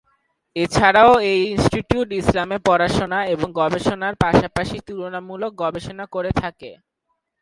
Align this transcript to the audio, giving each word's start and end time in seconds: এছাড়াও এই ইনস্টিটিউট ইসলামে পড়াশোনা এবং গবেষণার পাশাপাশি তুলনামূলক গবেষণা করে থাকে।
এছাড়াও 0.55 1.11
এই 1.31 1.39
ইনস্টিটিউট 1.53 2.09
ইসলামে 2.21 2.57
পড়াশোনা 2.67 3.19
এবং 3.33 3.47
গবেষণার 3.59 4.15
পাশাপাশি 4.23 4.77
তুলনামূলক 4.87 5.51
গবেষণা 5.63 6.05
করে 6.15 6.31
থাকে। 6.41 6.71